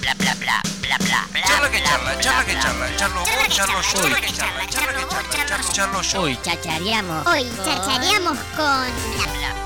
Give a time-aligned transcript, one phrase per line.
[0.00, 1.42] bla bla bla bla bla bla.
[1.46, 5.46] Charla que charla, charla que charla, charlo vos, charlo yo, charla que charla, charla que
[5.46, 6.20] charla, charlo, yo.
[6.22, 7.26] Hoy chachareamos.
[7.26, 9.57] Hoy chachareamos con Bla bla bla bla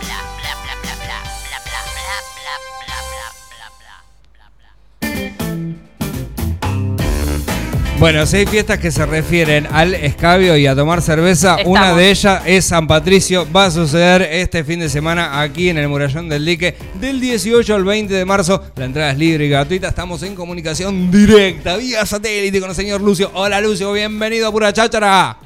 [8.03, 11.67] Bueno, si hay fiestas que se refieren al escabio y a tomar cerveza, Estamos.
[11.69, 13.47] una de ellas es San Patricio.
[13.53, 17.73] Va a suceder este fin de semana aquí en el Murallón del Dique del 18
[17.73, 18.61] al 20 de marzo.
[18.75, 19.87] La entrada es libre y gratuita.
[19.87, 23.31] Estamos en comunicación directa, vía satélite con el señor Lucio.
[23.35, 25.37] Hola Lucio, bienvenido a Pura Cháchara.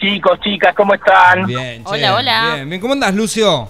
[0.00, 1.46] Chicos, chicas, ¿cómo están?
[1.46, 2.52] Bien, Hola, che, hola.
[2.56, 2.80] Bien, bien.
[2.80, 3.68] ¿cómo andás, Lucio?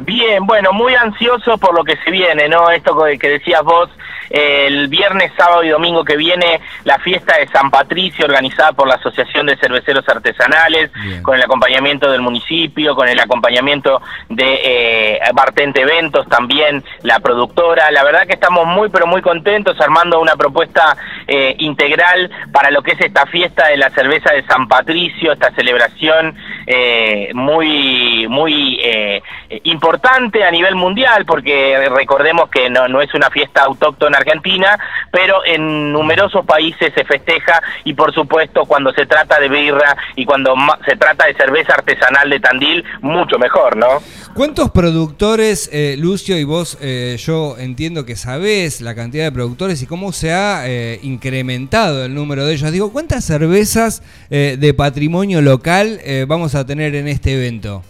[0.00, 2.68] Bien, bueno, muy ansioso por lo que se viene, ¿no?
[2.70, 3.88] Esto que que decías vos,
[4.30, 8.94] el viernes, sábado y domingo que viene, la fiesta de San Patricio, organizada por la
[8.94, 11.22] Asociación de Cerveceros Artesanales, Bien.
[11.22, 17.90] con el acompañamiento del municipio, con el acompañamiento de eh, Bartente Eventos, también la productora.
[17.90, 22.82] La verdad que estamos muy, pero muy contentos armando una propuesta eh, integral para lo
[22.82, 26.34] que es esta fiesta de la cerveza de San Patricio, esta celebración
[26.66, 29.22] eh, muy, muy eh,
[29.64, 34.78] importante a nivel mundial, porque recordemos que no, no es una fiesta autóctona argentina,
[35.10, 40.24] pero en numerosos países se festeja y por supuesto cuando se trata de birra y
[40.24, 40.54] cuando
[40.86, 44.02] se trata de cerveza artesanal de Tandil, mucho mejor, ¿no?
[44.34, 49.80] ¿Cuántos productores, eh, Lucio, y vos, eh, yo entiendo que sabés la cantidad de productores
[49.82, 52.72] y cómo se ha eh, incrementado el número de ellos?
[52.72, 57.82] Digo, ¿cuántas cervezas eh, de patrimonio local eh, vamos a tener en este evento?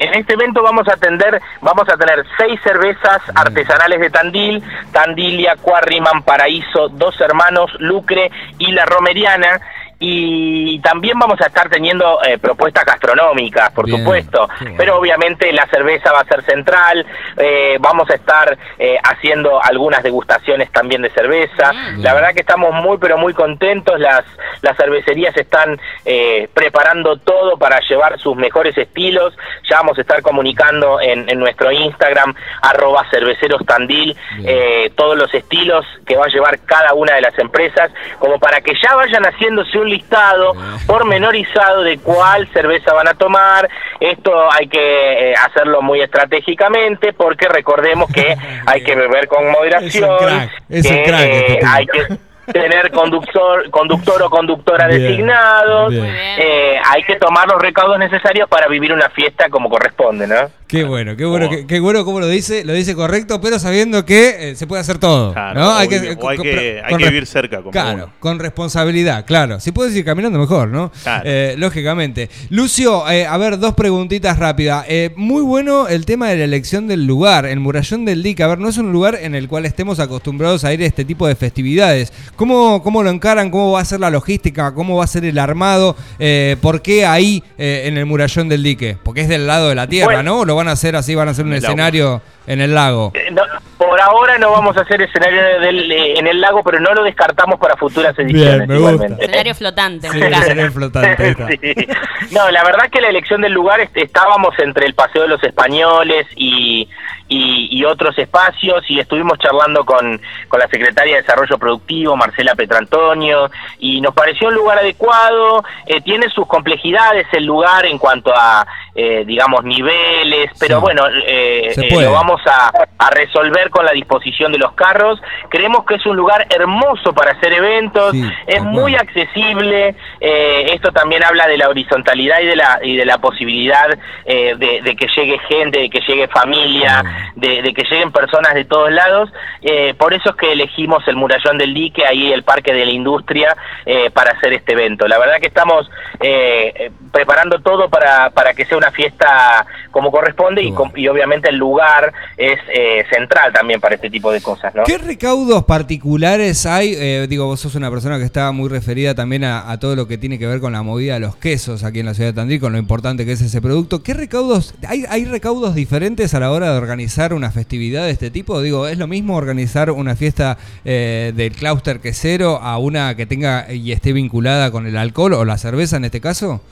[0.00, 5.56] En este evento vamos a atender, vamos a tener seis cervezas artesanales de Tandil, Tandilia,
[5.56, 9.60] Quarryman, Paraíso, Dos Hermanos, Lucre y La Romeriana.
[10.02, 14.48] Y también vamos a estar teniendo eh, propuestas gastronómicas, por Bien, supuesto.
[14.78, 17.04] Pero obviamente la cerveza va a ser central.
[17.36, 21.72] eh, vamos a estar eh, haciendo algunas degustaciones también de cerveza.
[21.74, 22.00] Mm.
[22.00, 24.00] La verdad que estamos muy, pero muy contentos.
[24.00, 24.24] Las,
[24.62, 29.36] las cervecerías están eh, preparando todo para llevar sus mejores estilos.
[29.68, 34.16] Ya vamos a estar comunicando en, en nuestro Instagram, arroba cerveceros tandil,
[34.46, 38.62] eh, todos los estilos que va a llevar cada una de las empresas, como para
[38.62, 40.86] que ya vayan haciéndose un listado Bien.
[40.86, 43.68] pormenorizado de cuál cerveza van a tomar.
[44.00, 48.36] Esto hay que eh, hacerlo muy estratégicamente porque recordemos que
[48.66, 51.86] hay que beber con moderación, Es un crack, es un que, crack este eh, hay
[51.86, 56.04] que tener conductor, conductor o conductora Bien, designados, bien.
[56.06, 60.36] Eh, hay que tomar los recaudos necesarios para vivir una fiesta como corresponde, ¿no?
[60.66, 64.04] Qué bueno, qué bueno, qué, qué bueno como lo dice, lo dice correcto, pero sabiendo
[64.04, 65.32] que eh, se puede hacer todo.
[65.32, 65.74] Claro, ¿no?
[65.74, 68.12] hay que- con- hay con que res- vivir cerca, como claro, uno.
[68.20, 69.58] con responsabilidad, claro.
[69.58, 70.92] Si puedes ir caminando, mejor, ¿no?
[71.02, 71.22] Claro.
[71.26, 72.30] Eh, lógicamente.
[72.50, 74.84] Lucio, eh, a ver, dos preguntitas rápidas.
[74.88, 78.44] Eh, muy bueno el tema de la elección del lugar, el Murallón del Dique.
[78.44, 81.04] A ver, no es un lugar en el cual estemos acostumbrados a ir a este
[81.04, 82.12] tipo de festividades.
[82.40, 83.50] ¿Cómo, cómo lo encaran?
[83.50, 84.72] ¿Cómo va a ser la logística?
[84.72, 85.94] ¿Cómo va a ser el armado?
[86.18, 88.96] Eh, ¿Por qué ahí, eh, en el Murallón del Dique?
[89.04, 90.22] Porque es del lado de la tierra, Bueno.
[90.22, 90.38] ¿no?
[90.40, 91.14] ¿O lo van a hacer así?
[91.14, 93.12] ¿Van a hacer un escenario en el lago?
[93.14, 93.42] Eh, no,
[93.76, 97.02] por ahora no vamos a hacer escenario del- eh, en el lago, pero no lo
[97.04, 98.66] descartamos para futuras ediciones.
[98.66, 98.92] me gusta.
[98.94, 99.22] igualmente.
[99.26, 100.38] Escenario flotante, Sí, encanta.
[100.38, 101.36] escenario flotante.
[101.60, 102.34] Sí.
[102.34, 105.44] No, la verdad que la elección del lugar est- estábamos entre el Paseo de los
[105.44, 106.88] Españoles y,
[107.30, 112.54] y, y otros espacios y estuvimos charlando con, con la secretaria de Desarrollo Productivo, Marcela
[112.54, 118.32] Petrantonio, y nos pareció un lugar adecuado, eh, tiene sus complejidades el lugar en cuanto
[118.36, 120.82] a, eh, digamos, niveles, pero Sí.
[120.82, 125.20] bueno, eh, eh, lo vamos a, a resolver con la disposición de los carros.
[125.48, 129.94] Creemos que es un lugar hermoso para hacer eventos, Sí, es muy accesible.
[130.20, 133.88] eh, esto también habla de la horizontalidad y de la y de la posibilidad
[134.24, 137.02] eh, de, de que llegue gente, de que llegue familia,
[137.36, 139.30] de, de que lleguen personas de todos lados.
[139.62, 142.92] eh, por eso es que elegimos el Murallón del Dique, ahí el Parque de la
[142.92, 143.56] Industria,
[143.86, 145.06] eh, para hacer este evento.
[145.08, 145.88] La verdad que estamos
[146.20, 151.48] eh, preparando todo para, para que sea una fiesta como corresponde y, com- y obviamente
[151.50, 154.84] el lugar es eh, central también para este tipo de cosas, ¿no?
[154.84, 157.26] ¿Qué recaudos particulares hay?
[157.26, 160.18] Digo, vos sos una persona que está muy referida también a, a todo lo que
[160.18, 162.60] tiene que ver con la movida de los quesos aquí en la ciudad de Tandil,
[162.60, 164.02] con lo importante que es ese producto.
[164.02, 164.74] ¿Qué recaudos?
[164.88, 168.60] ¿Hay, hay recaudos diferentes a la hora de organizar una festividad de este tipo?
[168.62, 173.72] Digo, ¿es lo mismo organizar una fiesta eh, del clúster quesero a una que tenga
[173.72, 176.62] y esté vinculada con el alcohol o la cerveza en este caso?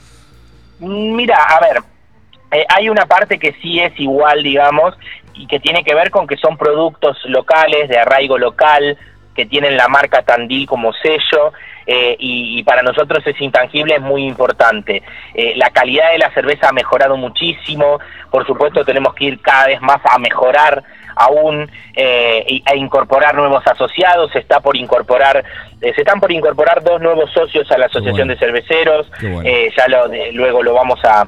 [0.79, 1.83] Mira, a ver,
[2.51, 4.95] eh, hay una parte que sí es igual, digamos,
[5.33, 8.97] y que tiene que ver con que son productos locales, de arraigo local,
[9.39, 11.53] que tienen la marca Tandil como sello,
[11.87, 15.01] eh, y, y para nosotros es intangible, es muy importante.
[15.33, 17.99] Eh, la calidad de la cerveza ha mejorado muchísimo,
[18.29, 20.83] por supuesto tenemos que ir cada vez más a mejorar
[21.15, 25.37] aún eh, a incorporar nuevos asociados, se está por incorporar,
[25.81, 28.33] eh, se están por incorporar dos nuevos socios a la Asociación bueno.
[28.33, 29.41] de Cerveceros, bueno.
[29.45, 31.27] eh, ya lo, de- luego lo vamos a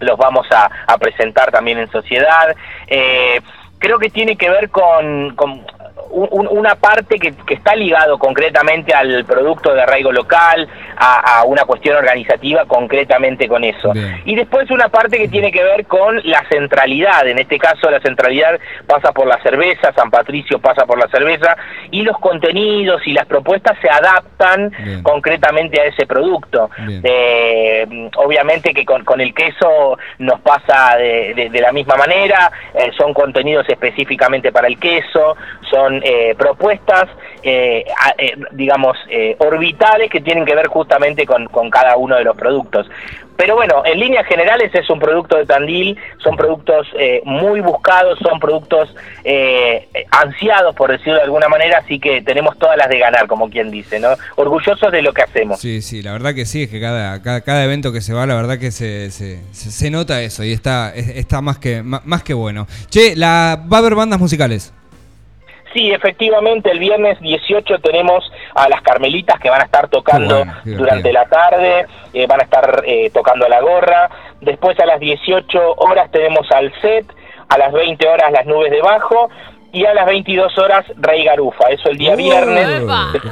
[0.00, 2.54] los vamos a, a presentar también en sociedad.
[3.78, 5.62] Creo que tiene que ver con, con
[6.14, 11.40] un- un- una parte que, que está ligado concretamente al producto de arraigo local, a,
[11.40, 13.92] a una cuestión organizativa concretamente con eso.
[13.92, 14.22] Bien.
[14.24, 18.00] Y después una parte que tiene que ver con la centralidad, en este caso la
[18.00, 21.56] centralidad pasa por la cerveza, San Patricio pasa por la cerveza,
[21.90, 25.02] y los contenidos y las propuestas se adaptan Bien.
[25.02, 26.70] concretamente a ese producto.
[27.02, 27.86] Eh,
[28.16, 32.90] obviamente que con, con el queso nos pasa de, de- de la misma manera, eh,
[32.96, 35.36] son contenidos específicamente para el queso,
[35.70, 37.08] son eh, propuestas,
[37.42, 37.84] eh,
[38.52, 38.96] digamos,
[39.38, 40.83] orbitales que tienen que ver justamente
[41.26, 42.86] con, con cada uno de los productos.
[43.36, 48.16] Pero bueno, en líneas generales es un producto de Tandil, son productos eh, muy buscados,
[48.20, 48.94] son productos
[49.24, 53.50] eh, ansiados, por decirlo de alguna manera, así que tenemos todas las de ganar, como
[53.50, 54.10] quien dice, ¿no?
[54.36, 55.60] Orgullosos de lo que hacemos.
[55.60, 58.24] Sí, sí, la verdad que sí, es que cada, cada, cada evento que se va,
[58.24, 62.22] la verdad que se, se, se- nota eso y está, es- está más, que, más
[62.22, 62.68] que bueno.
[62.88, 64.72] Che, la, va a haber bandas musicales.
[65.74, 70.54] Sí, efectivamente, el viernes 18 tenemos a las Carmelitas que van a estar tocando bueno,
[70.64, 74.08] durante la tarde, eh, van a estar eh, tocando a la gorra.
[74.40, 77.06] Después a las 18 horas tenemos al set,
[77.48, 79.28] a las 20 horas las nubes de bajo
[79.74, 81.64] y a las 22 horas Rey Garufa.
[81.68, 82.66] Eso el día viernes.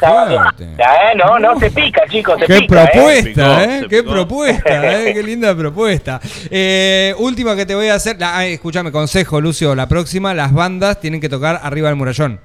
[0.02, 2.84] Ah, no, no, se pica, chicos, se ¡Qué pica.
[2.84, 2.90] ¿eh?
[2.92, 3.78] propuesta, Picó, eh!
[3.80, 4.12] se ¡Qué picó.
[4.12, 5.12] propuesta, eh!
[5.14, 6.20] ¡Qué linda propuesta!
[6.50, 11.00] Eh, última que te voy a hacer, la, escúchame, consejo, Lucio, la próxima, las bandas
[11.00, 12.40] tienen que tocar arriba del murallón.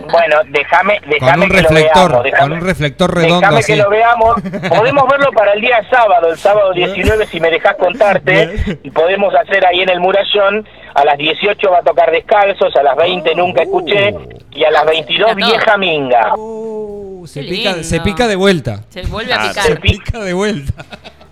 [0.00, 3.88] Bueno, déjame, déjame un que lo reflector, veamos, con un reflector redondo Déjame que lo
[3.90, 4.34] veamos.
[4.68, 8.78] Podemos verlo para el día sábado, el sábado 19, si me dejas contarte.
[8.82, 10.66] Y podemos hacer ahí en el murallón.
[10.96, 14.14] A las 18 va a tocar Descalzos, a las 20 Nunca Escuché.
[14.52, 15.50] Y a las 22 Está todo.
[15.50, 16.32] Vieja Minga.
[16.36, 18.82] Oh, se, pica, se pica de vuelta.
[18.88, 19.64] Se vuelve a Ah, picar.
[19.64, 20.84] Se pica de vuelta.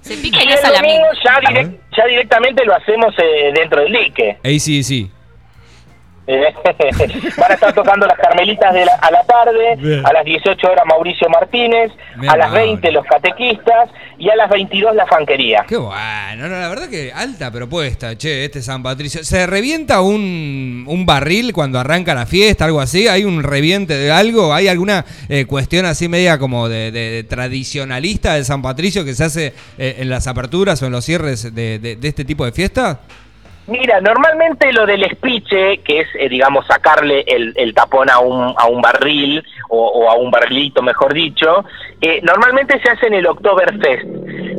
[0.02, 2.74] Se pica y Y no es el a la domingo ya, direc- ya directamente lo
[2.74, 4.36] hacemos eh, dentro del dique.
[4.44, 4.90] ACDC.
[4.92, 5.10] Eh,
[7.38, 10.06] Van a estar tocando las Carmelitas de la- a la tarde, Bien.
[10.06, 12.66] a las 18 horas Mauricio Martínez, Bien, a las Mauri.
[12.68, 15.64] 20 los catequistas y a las 22 la fanquería.
[15.68, 19.22] Qué bueno, no, la verdad que alta propuesta, che, este San Patricio.
[19.22, 23.06] ¿Se revienta un, un barril cuando arranca la fiesta, algo así?
[23.06, 24.54] ¿Hay un reviente de algo?
[24.54, 29.14] ¿Hay alguna eh, cuestión así media como de, de- de tradicionalista de San Patricio que
[29.14, 32.44] se hace eh, en las aperturas o en los cierres de, de- de este tipo
[32.44, 32.98] de fiestas?
[33.66, 38.54] Mira, normalmente lo del espiche, que es, eh, digamos, sacarle el, el tapón a un,
[38.56, 41.64] a un barril, o, a un barrilito, mejor dicho,
[42.00, 44.04] eh, normalmente se hace en el Oktoberfest.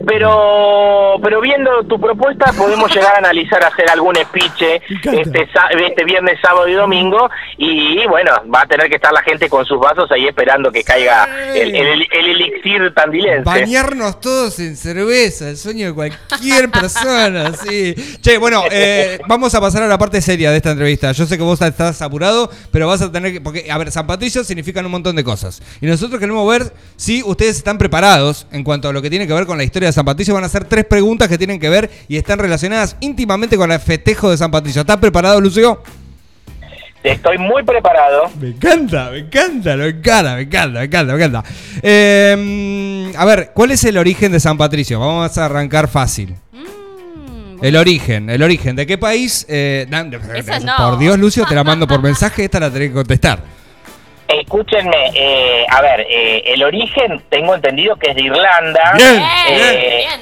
[0.06, 6.04] Pero, pero viendo tu propuesta, podemos llegar a analizar hacer algún espiche este, sa- este
[6.04, 7.30] viernes, sábado y domingo.
[7.58, 10.84] Y bueno, va a tener que estar la gente con sus vasos ahí esperando que
[10.84, 13.44] caiga el, el- el elixir tandilense.
[13.44, 17.96] Bañarnos todos en cerveza, el sueño de cualquier persona, sí.
[18.22, 21.12] Che, bueno, eh, vamos a pasar a la parte seria de esta entrevista.
[21.12, 23.42] Yo sé que vos estás apurado, pero vas a tener que.
[23.42, 25.62] Porque, a ver, San Patricio significan un montón de cosas.
[25.82, 29.34] Y nosotros queremos ver si ustedes están preparados en cuanto a lo que tiene que
[29.34, 30.34] ver con la historia San Patricio.
[30.34, 33.80] Van a hacer tres preguntas que tienen que ver y están relacionadas íntimamente con el
[33.80, 34.82] festejo de San Patricio.
[34.82, 35.82] ¿Estás preparado, Lucio?
[37.04, 38.24] Estoy muy preparado.
[38.40, 41.44] Me encanta, me encanta, me encanta, me encanta, me encanta, me encanta.
[41.84, 45.00] Eh, a ver, ¿cuál es el origen de San Patricio?
[45.00, 46.36] Vamos a arrancar fácil.
[46.52, 48.76] Mm, El origen, el origen.
[48.76, 49.46] ¿De qué país?
[49.48, 50.78] Eh, no.
[50.78, 53.55] Por Dios, Lucio, te la mando por mensaje, esta la tenés que contestar.
[54.42, 58.94] Escúchenme, eh, a ver, eh, el origen tengo entendido que es de Irlanda.
[58.96, 60.22] Bien, Eh, bien.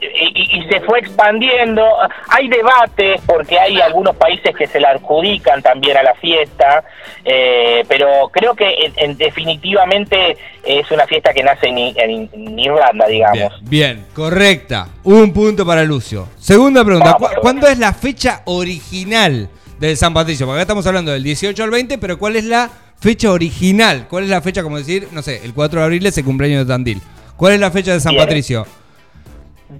[0.00, 1.82] Y, y se fue expandiendo.
[2.28, 6.82] Hay debates porque hay algunos países que se la adjudican también a la fiesta,
[7.24, 12.30] eh, pero creo que en- en definitivamente es una fiesta que nace en, I- en-
[12.32, 13.52] en Irlanda, digamos.
[13.62, 14.88] bien, correcta.
[15.04, 16.26] Un punto para Lucio.
[16.38, 17.34] Segunda pregunta, Vamos.
[17.34, 20.46] ¿cu- ¿cuándo es la fecha original del San Patricio?
[20.46, 24.06] Porque acá estamos hablando del 18 al 20, pero ¿cuál es la fecha original?
[24.08, 26.66] ¿Cuál es la fecha, como decir, no sé, el 4 de abril es el cumpleaños
[26.66, 27.00] de Tandil?
[27.36, 28.24] ¿Cuál es la fecha de San Bien.
[28.24, 28.66] Patricio?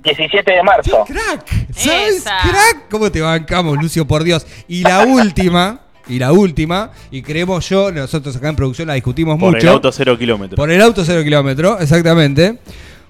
[0.03, 1.05] 17 de marzo.
[1.07, 1.47] ¡Crack!
[1.73, 2.17] ¿Sabes?
[2.17, 2.39] Esa.
[2.43, 2.89] ¡Crack!
[2.91, 4.47] ¿Cómo te bancamos, Lucio, por Dios?
[4.67, 9.39] Y la última, y la última, y creemos yo, nosotros acá en producción la discutimos
[9.39, 9.67] Por mucho.
[9.67, 10.57] el auto cero kilómetros.
[10.57, 12.59] Por el auto cero kilómetro, exactamente.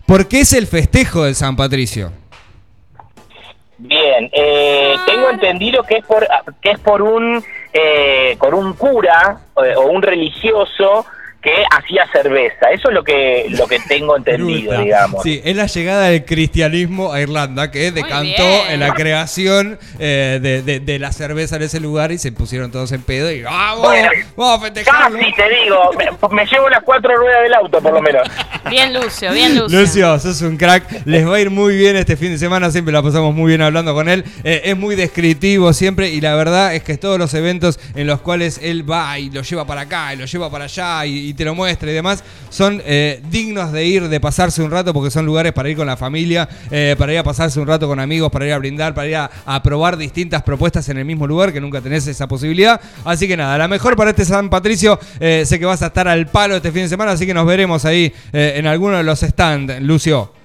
[0.04, 2.12] ¿Por qué es el festejo del San Patricio?
[3.78, 6.26] Bien, eh, tengo entendido que es por
[6.60, 7.42] que es por un
[7.76, 11.04] eh, por un cura eh, o un religioso
[11.44, 12.70] que hacía cerveza.
[12.72, 15.22] Eso es lo que lo que tengo entendido, digamos.
[15.22, 18.70] Sí, es la llegada del cristianismo a Irlanda, que decantó bien.
[18.70, 22.70] en la creación eh, de, de- de la cerveza en ese lugar y se pusieron
[22.72, 23.82] todos en pedo y ¡vamos!
[23.84, 25.18] Bueno, ¡Vamos a festejarlo!
[25.18, 28.26] Casi te digo, me, me llevo las cuatro ruedas del auto por lo menos.
[28.70, 29.78] Bien Lucio, bien Lucio.
[29.78, 31.02] Lucio, sos un crack.
[31.04, 32.70] Les va a ir muy bien este fin de semana.
[32.70, 34.24] Siempre la pasamos muy bien hablando con él.
[34.42, 36.08] Eh, es muy descriptivo siempre.
[36.08, 39.42] Y la verdad es que todos los eventos en los cuales él va y lo
[39.42, 42.24] lleva para acá y lo lleva para allá y, y te lo muestra y demás,
[42.50, 45.86] son eh, dignos de ir, de pasarse un rato, porque son lugares para ir con
[45.86, 48.94] la familia, eh, para ir a pasarse un rato con amigos, para ir a brindar,
[48.94, 52.26] para ir a, a probar distintas propuestas en el mismo lugar, que nunca tenés esa
[52.26, 52.80] posibilidad.
[53.04, 54.98] Así que nada, la mejor para este San Patricio.
[55.20, 57.46] eh, sé que vas a estar al palo este fin de semana, así que nos
[57.46, 60.43] veremos ahí en alguno de los stands, Lucio.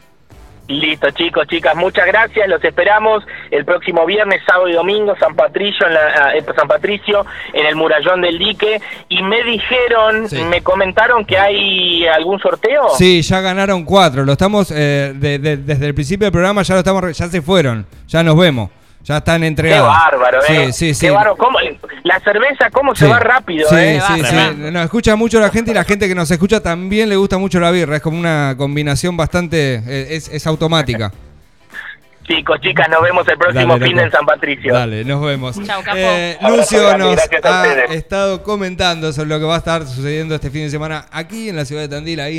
[0.69, 2.47] Listo, chicos, chicas, muchas gracias.
[2.47, 7.25] Los esperamos el próximo viernes, sábado y domingo, San Patricio, en la, eh, San Patricio,
[7.53, 8.79] en el murallón del dique.
[9.09, 10.43] Y me dijeron, Sí.
[10.43, 12.89] me comentaron que hay algún sorteo.
[12.97, 14.23] Sí, ya ganaron cuatro.
[14.23, 17.41] Lo estamos eh, de- de- desde el principio del programa ya lo estamos, ya se
[17.41, 18.69] fueron, ya nos vemos,
[19.03, 19.87] ya están Qué entregados.
[19.87, 20.71] bárbaro, ¿eh?
[20.71, 21.35] Sí, sí, Qué bárbaro.
[21.35, 21.57] ¿Cómo-
[22.03, 24.01] la cerveza, ¿cómo se va rápido, sí, eh?
[24.07, 24.35] Sí, sí.
[24.71, 27.59] Nos escucha mucho la gente y la gente que nos escucha también le gusta mucho
[27.59, 27.97] la birra.
[27.97, 29.75] Es como una combinación bastante.
[29.87, 31.11] eh, es, es automática.
[32.29, 34.05] Chicos, chicas, nos vemos el próximo Dale, fin loco.
[34.05, 34.71] en San Patricio.
[34.71, 35.55] Dale, nos vemos.
[35.65, 35.97] Chau, capo.
[35.97, 40.51] Eh, Lucio grande, nos ha estado comentando sobre lo que va a estar sucediendo este
[40.51, 42.27] fin de semana aquí en la ciudad de Tandil, ahí